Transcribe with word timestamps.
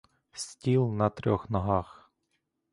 Стіл 0.33 0.87
на 0.91 1.09
трьох 1.09 1.49
ногах. 1.49 2.11